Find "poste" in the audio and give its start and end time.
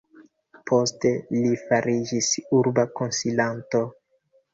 0.69-1.09